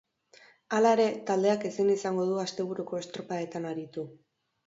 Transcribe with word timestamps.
Hala 0.77 0.93
ere, 0.95 1.05
taldeak 1.27 1.67
ezin 1.69 1.91
izango 1.97 2.25
du 2.31 2.41
asteburuko 2.45 3.01
estropadetan 3.05 3.71
aritu. 3.75 4.09